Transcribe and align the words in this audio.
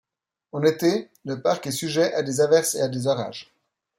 En 0.51 0.63
été, 0.63 1.11
le 1.25 1.43
parc 1.43 1.67
est 1.67 1.71
sujet 1.71 2.11
à 2.15 2.23
des 2.23 2.41
averses 2.41 2.73
et 2.73 2.81
à 2.81 2.87
des 2.87 3.05
orages. 3.05 3.53